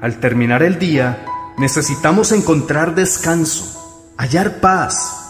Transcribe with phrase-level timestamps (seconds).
[0.00, 1.26] Al terminar el día,
[1.58, 5.26] necesitamos encontrar descanso, hallar paz.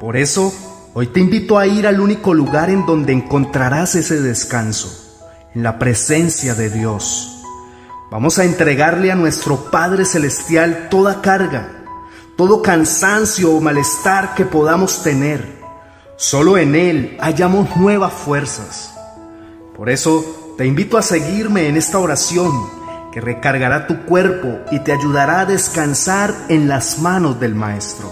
[0.00, 0.52] Por eso,
[0.92, 5.78] hoy te invito a ir al único lugar en donde encontrarás ese descanso, en la
[5.78, 7.42] presencia de Dios.
[8.10, 11.84] Vamos a entregarle a nuestro Padre Celestial toda carga,
[12.36, 15.62] todo cansancio o malestar que podamos tener.
[16.16, 18.92] Solo en Él hallamos nuevas fuerzas.
[19.74, 22.81] Por eso te invito a seguirme en esta oración
[23.12, 28.10] que recargará tu cuerpo y te ayudará a descansar en las manos del Maestro.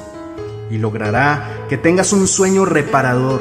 [0.71, 3.41] Y logrará que tengas un sueño reparador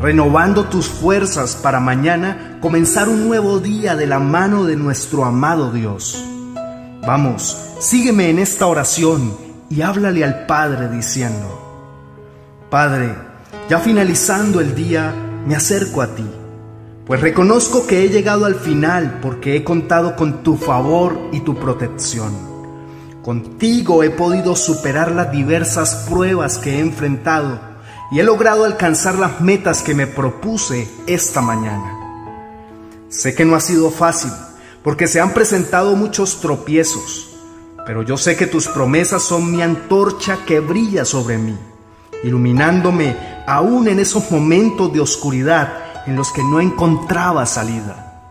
[0.00, 5.70] renovando tus fuerzas para mañana comenzar un nuevo día de la mano de nuestro amado
[5.70, 6.24] Dios.
[7.06, 9.36] Vamos, sígueme en esta oración
[9.70, 11.58] y háblale al Padre diciendo,
[12.68, 13.14] Padre,
[13.68, 15.14] ya finalizando el día,
[15.46, 16.28] me acerco a ti,
[17.06, 21.56] pues reconozco que he llegado al final porque he contado con tu favor y tu
[21.56, 22.32] protección.
[23.22, 27.60] Contigo he podido superar las diversas pruebas que he enfrentado
[28.12, 31.98] y he logrado alcanzar las metas que me propuse esta mañana.
[33.08, 34.30] Sé que no ha sido fácil
[34.84, 37.30] porque se han presentado muchos tropiezos,
[37.84, 41.56] pero yo sé que tus promesas son mi antorcha que brilla sobre mí,
[42.22, 48.22] iluminándome aún en esos momentos de oscuridad en los que no encontraba salida.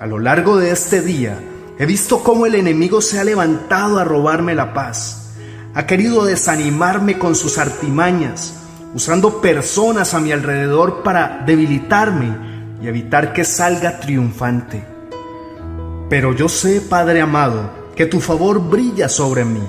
[0.00, 1.38] A lo largo de este día
[1.78, 5.32] he visto cómo el enemigo se ha levantado a robarme la paz,
[5.74, 8.54] ha querido desanimarme con sus artimañas,
[8.94, 14.84] usando personas a mi alrededor para debilitarme y evitar que salga triunfante.
[16.08, 19.62] Pero yo sé, Padre amado, que tu favor brilla sobre mí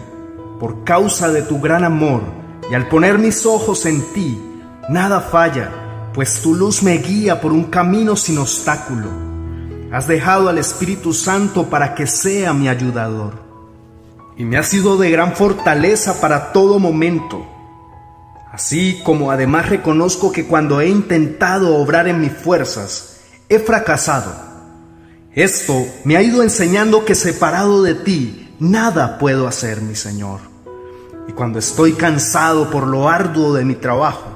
[0.62, 2.22] por causa de tu gran amor,
[2.70, 4.40] y al poner mis ojos en ti,
[4.90, 5.72] nada falla,
[6.14, 9.10] pues tu luz me guía por un camino sin obstáculo.
[9.92, 13.34] Has dejado al Espíritu Santo para que sea mi ayudador,
[14.38, 17.46] y me ha sido de gran fortaleza para todo momento
[18.52, 24.34] Así como además reconozco que cuando he intentado obrar en mis fuerzas, he fracasado.
[25.34, 30.42] Esto me ha ido enseñando que separado de ti, nada puedo hacer, mi Señor.
[31.30, 34.31] Y cuando estoy cansado por lo arduo de mi trabajo,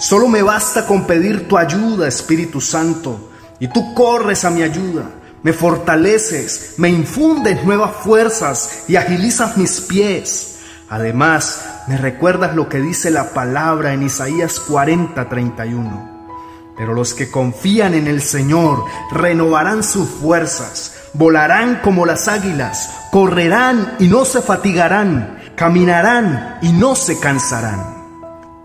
[0.00, 3.30] solo me basta con pedir tu ayuda, Espíritu Santo,
[3.60, 5.04] y tú corres a mi ayuda,
[5.42, 10.58] me fortaleces, me infundes nuevas fuerzas y agilizas mis pies.
[10.88, 16.20] Además, me recuerdas lo que dice la palabra en Isaías 40, 31.
[16.76, 23.96] Pero los que confían en el Señor renovarán sus fuerzas, volarán como las águilas, correrán
[23.98, 27.99] y no se fatigarán, caminarán y no se cansarán.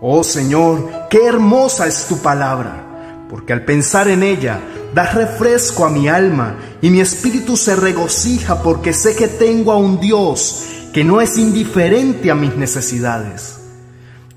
[0.00, 4.60] Oh Señor, qué hermosa es tu palabra, porque al pensar en ella
[4.94, 9.78] das refresco a mi alma y mi espíritu se regocija porque sé que tengo a
[9.78, 13.58] un Dios que no es indiferente a mis necesidades.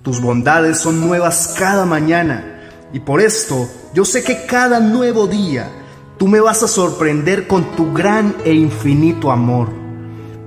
[0.02, 2.62] Tus bondades son nuevas cada mañana
[2.94, 5.69] y por esto yo sé que cada nuevo día
[6.18, 9.68] tú me vas a sorprender con tu gran e infinito amor,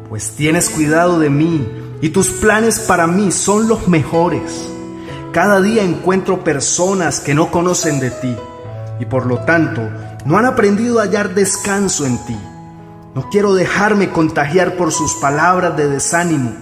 [0.08, 1.68] pues tienes cuidado de mí
[2.00, 4.71] y tus planes para mí son los mejores.
[5.32, 8.36] Cada día encuentro personas que no conocen de ti
[9.00, 9.80] y por lo tanto
[10.26, 12.36] no han aprendido a hallar descanso en ti.
[13.14, 16.52] No quiero dejarme contagiar por sus palabras de desánimo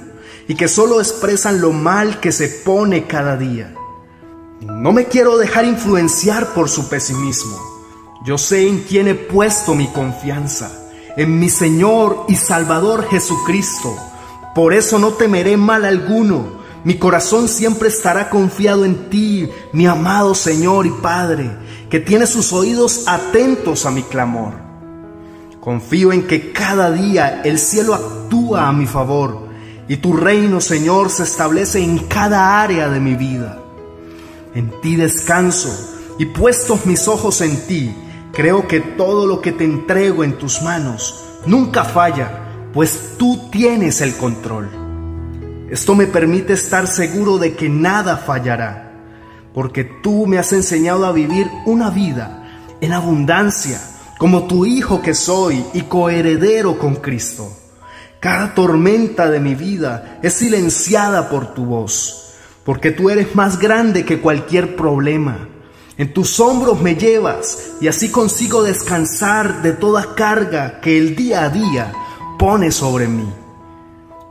[0.47, 3.75] y que solo expresan lo mal que se pone cada día.
[4.61, 7.59] No me quiero dejar influenciar por su pesimismo.
[8.25, 10.71] Yo sé en quién he puesto mi confianza,
[11.17, 13.97] en mi Señor y Salvador Jesucristo.
[14.55, 16.60] Por eso no temeré mal alguno.
[16.83, 21.51] Mi corazón siempre estará confiado en ti, mi amado Señor y Padre,
[21.91, 24.55] que tiene sus oídos atentos a mi clamor.
[25.61, 29.49] Confío en que cada día el cielo actúa a mi favor
[29.89, 33.59] y tu reino, Señor, se establece en cada área de mi vida.
[34.55, 35.69] En ti descanso
[36.19, 37.95] y puestos mis ojos en ti,
[38.33, 44.01] creo que todo lo que te entrego en tus manos nunca falla, pues tú tienes
[44.01, 44.80] el control.
[45.71, 48.93] Esto me permite estar seguro de que nada fallará,
[49.55, 52.45] porque tú me has enseñado a vivir una vida
[52.81, 53.81] en abundancia
[54.19, 57.57] como tu hijo que soy y coheredero con Cristo.
[58.19, 62.35] Cada tormenta de mi vida es silenciada por tu voz,
[62.65, 65.49] porque tú eres más grande que cualquier problema.
[65.97, 71.45] En tus hombros me llevas y así consigo descansar de toda carga que el día
[71.45, 71.93] a día
[72.39, 73.40] pone sobre mí.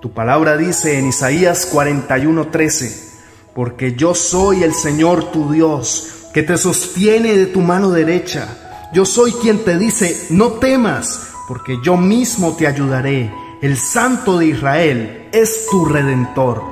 [0.02, 3.10] Tu palabra dice en Isaías 41:13,
[3.54, 8.48] porque yo soy el Señor tu Dios, que te sostiene de tu mano derecha
[8.92, 13.32] yo soy quien te dice, no temas, porque yo mismo te ayudaré.
[13.62, 16.64] el Santo de Israel, es tu redentor.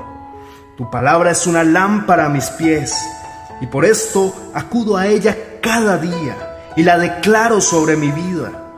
[0.78, 2.96] Tu palabra es una lámpara a mis pies,
[3.62, 8.72] y por esto acudo a ella cada día y la declaro sobre mi vida.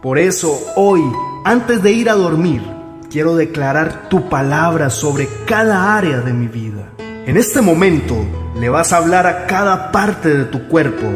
[0.00, 1.02] Por eso hoy,
[1.44, 2.62] antes de ir a dormir,
[3.16, 6.90] quiero declarar tu palabra sobre cada área de mi vida.
[6.98, 8.14] En este momento
[8.60, 11.06] le vas a hablar a cada parte de tu cuerpo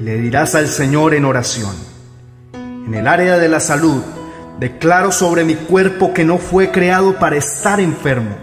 [0.00, 1.70] y le dirás al Señor en oración.
[2.52, 4.02] En el área de la salud,
[4.58, 8.34] declaro sobre mi cuerpo que no fue creado para estar enfermo,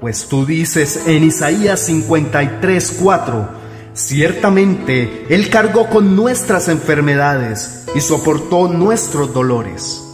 [0.00, 3.48] pues tú dices en Isaías 53, 4,
[3.92, 10.11] ciertamente Él cargó con nuestras enfermedades y soportó nuestros dolores.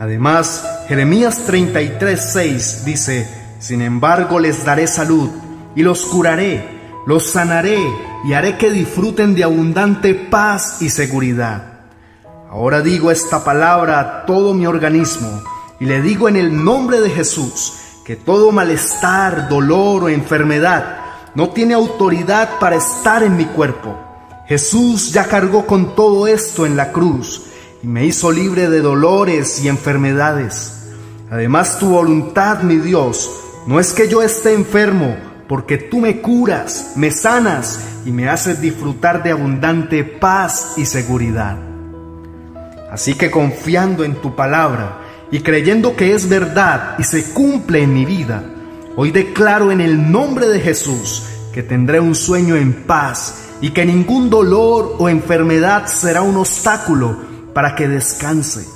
[0.00, 5.28] Además, Jeremías 33, 6 dice, sin embargo, les daré salud
[5.76, 6.66] y los curaré,
[7.06, 7.78] los sanaré
[8.24, 11.80] y haré que disfruten de abundante paz y seguridad.
[12.50, 15.42] Ahora digo esta palabra a todo mi organismo
[15.78, 20.96] y le digo en el nombre de Jesús que todo malestar, dolor o enfermedad
[21.34, 23.98] no tiene autoridad para estar en mi cuerpo.
[24.46, 27.49] Jesús ya cargó con todo esto en la cruz
[27.82, 30.72] y me hizo libre de dolores y enfermedades.
[31.30, 33.30] Además tu voluntad, mi Dios,
[33.66, 35.16] no es que yo esté enfermo,
[35.48, 41.56] porque tú me curas, me sanas y me haces disfrutar de abundante paz y seguridad.
[42.90, 44.98] Así que confiando en tu palabra
[45.30, 48.42] y creyendo que es verdad y se cumple en mi vida,
[48.96, 53.86] hoy declaro en el nombre de Jesús que tendré un sueño en paz y que
[53.86, 58.66] ningún dolor o enfermedad será un obstáculo para que descanse,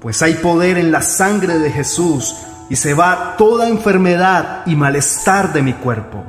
[0.00, 2.34] pues hay poder en la sangre de Jesús
[2.68, 6.24] y se va toda enfermedad y malestar de mi cuerpo.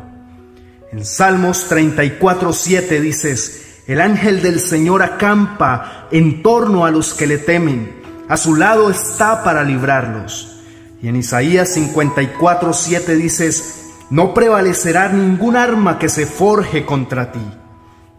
[0.92, 7.28] En Salmos 34, 7 dices, el ángel del Señor acampa en torno a los que
[7.28, 10.62] le temen, a su lado está para librarlos.
[11.02, 17.46] Y en Isaías 54, 7 dices, no prevalecerá ningún arma que se forje contra ti.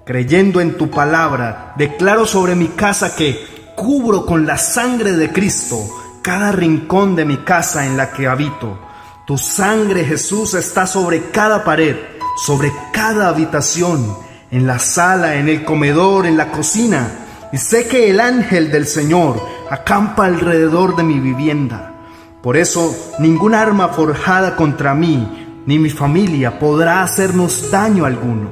[0.04, 5.78] Creyendo en tu palabra, declaro sobre mi casa que cubro con la sangre de Cristo
[6.20, 8.76] cada rincón de mi casa en la que habito.
[9.24, 11.96] Tu sangre, Jesús, está sobre cada pared,
[12.44, 14.16] sobre cada habitación,
[14.50, 17.08] en la sala, en el comedor, en la cocina.
[17.52, 19.40] Y sé que el ángel del Señor
[19.70, 21.94] acampa alrededor de mi vivienda.
[22.42, 28.48] Por eso, ningún arma forjada contra mí ni mi familia podrá hacernos daño alguno,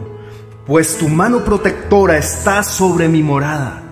[0.67, 3.85] pues tu mano protectora está sobre mi morada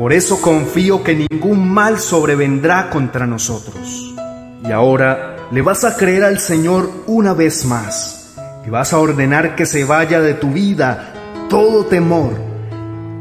[0.00, 4.14] por eso confío que ningún mal sobrevendrá contra nosotros.
[4.64, 8.34] Y ahora le vas a creer al Señor una vez más
[8.66, 11.12] y vas a ordenar que se vaya de tu vida
[11.50, 12.32] todo temor,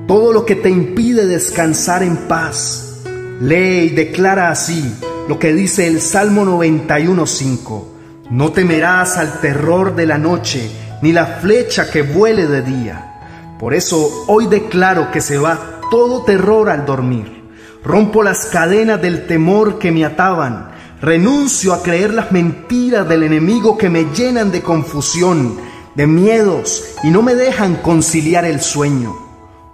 [0.07, 3.01] todo lo que te impide descansar en paz.
[3.41, 4.95] Lee y declara así
[5.27, 7.83] lo que dice el Salmo 91.5.
[8.29, 10.71] No temerás al terror de la noche,
[11.01, 13.57] ni la flecha que vuele de día.
[13.59, 17.43] Por eso hoy declaro que se va todo terror al dormir.
[17.83, 20.71] Rompo las cadenas del temor que me ataban.
[21.01, 25.57] Renuncio a creer las mentiras del enemigo que me llenan de confusión,
[25.95, 29.15] de miedos y no me dejan conciliar el sueño.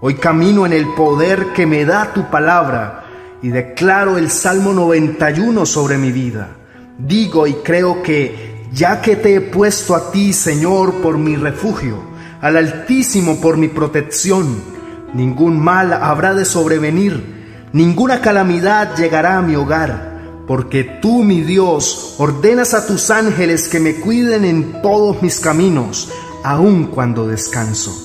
[0.01, 3.05] Hoy camino en el poder que me da tu palabra
[3.41, 6.49] y declaro el Salmo 91 sobre mi vida.
[6.97, 11.97] Digo y creo que ya que te he puesto a ti, Señor, por mi refugio,
[12.41, 14.74] al Altísimo por mi protección,
[15.15, 22.15] ningún mal habrá de sobrevenir, ninguna calamidad llegará a mi hogar, porque tú, mi Dios,
[22.17, 26.11] ordenas a tus ángeles que me cuiden en todos mis caminos,
[26.43, 28.01] aun cuando descanso.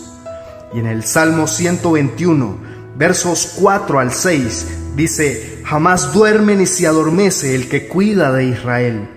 [0.73, 2.57] Y en el Salmo 121,
[2.97, 9.09] versos 4 al 6, dice, jamás duerme ni se adormece el que cuida de Israel.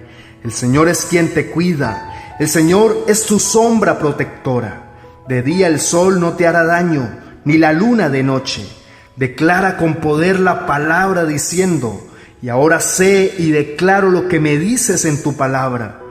[0.43, 4.79] El Señor es quien te cuida, el Señor es tu sombra protectora.
[5.27, 8.67] De día el sol no te hará daño, ni la luna de noche.
[9.15, 12.07] Declara con poder la palabra diciendo,
[12.41, 16.01] y ahora sé y declaro lo que me dices en tu palabra.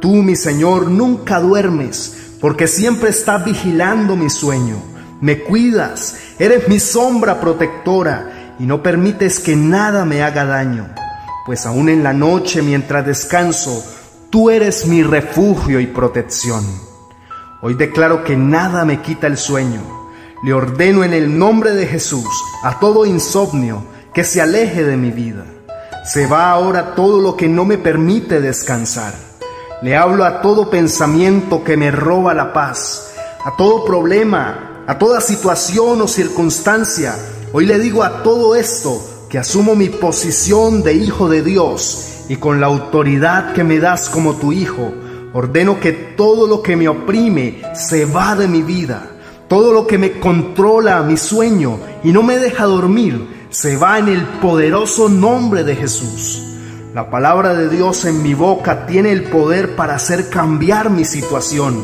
[0.00, 4.76] Tú, mi Señor, nunca duermes, porque siempre estás vigilando mi sueño.
[5.20, 10.88] Me cuidas, eres mi sombra protectora, y no permites que nada me haga daño.
[11.46, 13.84] Pues aún en la noche, mientras descanso,
[14.30, 16.64] tú eres mi refugio y protección.
[17.62, 19.97] Hoy declaro que nada me quita el sueño
[20.42, 22.28] le ordeno en el nombre de Jesús
[22.62, 23.82] a todo insomnio
[24.14, 25.44] que se aleje de mi vida.
[26.04, 29.14] Se va ahora todo lo que no me permite descansar.
[29.82, 33.14] Le hablo a todo pensamiento que me roba la paz,
[33.44, 37.14] a todo problema, a toda situación o circunstancia.
[37.52, 42.36] Hoy le digo a todo esto que asumo mi posición de hijo de Dios y
[42.36, 44.92] con la autoridad que me das como tu Hijo,
[45.32, 49.17] ordeno que todo lo que me oprime se va de mi vida.
[49.48, 54.08] Todo lo que me controla mi sueño y no me deja dormir, se va en
[54.08, 56.42] el poderoso nombre de Jesús.
[56.94, 61.82] La palabra de Dios en mi boca tiene el poder para hacer cambiar mi situación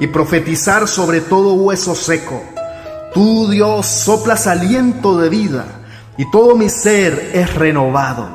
[0.00, 2.42] y profetizar sobre todo hueso seco.
[3.12, 5.66] Tú, Dios, soplas aliento de vida
[6.16, 8.28] y todo mi ser es renovado.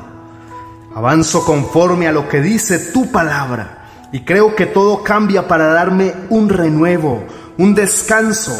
[0.94, 6.14] Avanzo conforme a lo que dice tu palabra y creo que todo cambia para darme
[6.30, 7.24] un renuevo,
[7.60, 8.56] un descanso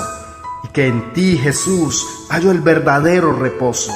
[0.63, 3.93] y que en ti, Jesús, hallo el verdadero reposo.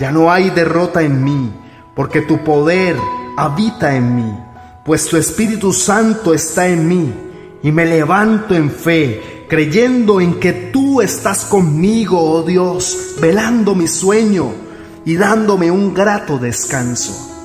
[0.00, 1.52] Ya no hay derrota en mí,
[1.94, 2.96] porque tu poder
[3.36, 4.36] habita en mí,
[4.84, 7.14] pues tu Espíritu Santo está en mí
[7.62, 13.86] y me levanto en fe, creyendo en que tú estás conmigo, oh Dios, velando mi
[13.86, 14.52] sueño
[15.04, 17.35] y dándome un grato descanso.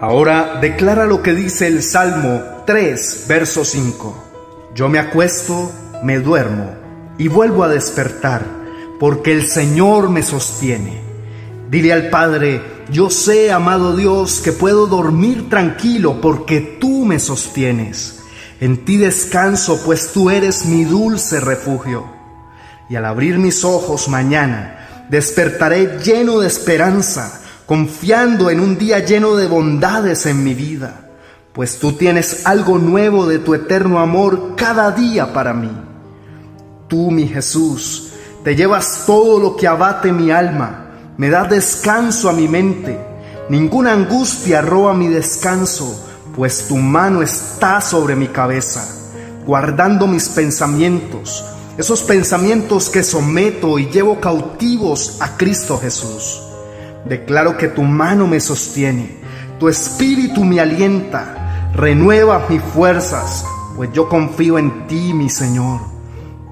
[0.00, 4.24] Ahora declara lo que dice el Salmo 3, verso 5.
[4.74, 5.70] Yo me acuesto,
[6.02, 6.74] me duermo
[7.16, 8.44] y vuelvo a despertar,
[8.98, 11.00] porque el Señor me sostiene.
[11.70, 12.60] Dile al Padre,
[12.90, 18.18] yo sé, amado Dios, que puedo dormir tranquilo porque tú me sostienes.
[18.60, 22.04] En ti descanso, pues tú eres mi dulce refugio.
[22.88, 29.36] Y al abrir mis ojos mañana, despertaré lleno de esperanza, confiando en un día lleno
[29.36, 31.10] de bondades en mi vida,
[31.52, 35.70] pues tú tienes algo nuevo de tu eterno amor cada día para mí.
[36.88, 40.84] Tú, mi Jesús, te llevas todo lo que abate mi alma
[41.16, 42.98] me da descanso a mi mente.
[43.48, 46.04] Ninguna angustia roba mi descanso,
[46.34, 48.84] pues tu mano está sobre mi cabeza,
[49.46, 51.44] guardando mis pensamientos,
[51.76, 56.40] esos pensamientos que someto y llevo cautivos a Cristo Jesús.
[57.04, 59.18] Declaro que tu mano me sostiene,
[59.58, 63.44] tu espíritu me alienta, renueva mis fuerzas,
[63.76, 65.80] pues yo confío en ti, mi Señor.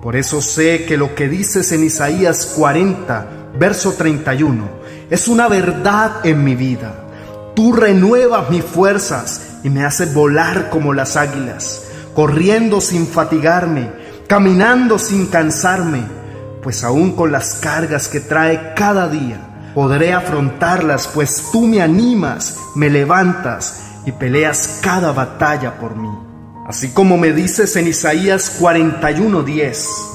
[0.02, 4.64] Por eso sé que lo que dices en Isaías 40, verso 31,
[5.09, 7.06] es una verdad en mi vida.
[7.54, 13.90] Tú renuevas mis fuerzas y me haces volar como las águilas, corriendo sin fatigarme,
[14.26, 16.02] caminando sin cansarme,
[16.62, 22.59] pues aún con las cargas que trae cada día, podré afrontarlas, pues tú me animas,
[22.75, 26.11] me levantas y peleas cada batalla por mí.
[26.67, 30.12] Así como me dices en Isaías 41:10,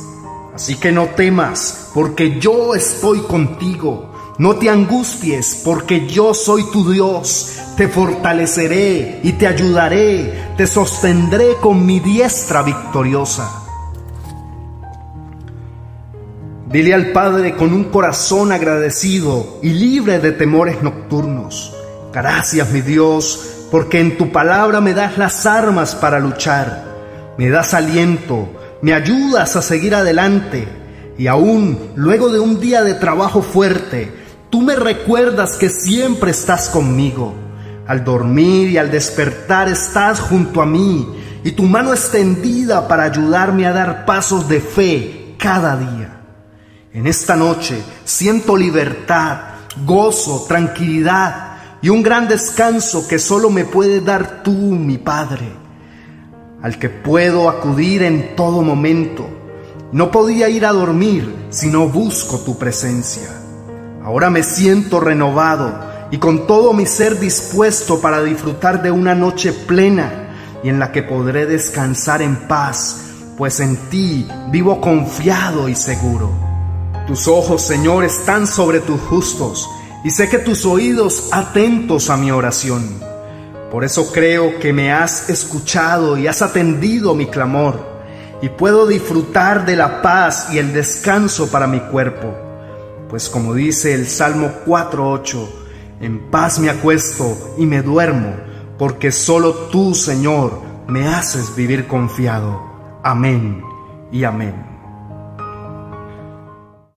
[0.55, 4.11] Así que no temas, porque yo estoy contigo.
[4.39, 7.59] No te angusties, porque yo soy tu Dios.
[7.75, 10.53] Te fortaleceré y te ayudaré.
[10.57, 13.66] Te sostendré con mi diestra victoriosa.
[16.69, 21.73] Dile al Padre con un corazón agradecido y libre de temores nocturnos.
[22.13, 26.85] Gracias, mi Dios, porque en tu palabra me das las armas para luchar.
[27.37, 28.49] Me das aliento
[28.81, 30.67] me ayudas a seguir adelante
[31.17, 34.11] y aún luego de un día de trabajo fuerte,
[34.51, 37.33] tú me recuerdas que siempre estás conmigo.
[37.87, 41.07] Al dormir y al despertar estás junto a mí
[41.43, 46.16] y tu mano extendida para ayudarme a dar pasos de fe cada día.
[46.97, 49.37] En esta noche siento libertad,
[49.85, 55.67] gozo, tranquilidad y un gran descanso que solo me puede dar tú, mi Padre
[56.63, 59.29] al que puedo acudir en todo momento.
[59.91, 63.29] No podía ir a dormir si no busco tu presencia.
[64.03, 69.53] Ahora me siento renovado y con todo mi ser dispuesto para disfrutar de una noche
[69.53, 73.01] plena y en la que podré descansar en paz,
[73.37, 76.46] pues en ti vivo confiado y seguro.
[77.07, 79.69] Tus ojos, Señor, están sobre tus justos
[80.03, 82.83] y sé que tus oídos atentos a mi oración.
[83.71, 87.79] Por eso creo que me has escuchado y has atendido mi clamor,
[88.41, 92.35] y puedo disfrutar de la paz y el descanso para mi cuerpo.
[93.09, 95.47] Pues como dice el Salmo 4.8,
[96.01, 98.35] en paz me acuesto y me duermo,
[98.77, 102.61] porque solo tú, Señor, me haces vivir confiado.
[103.01, 103.63] Amén
[104.11, 104.76] y amén.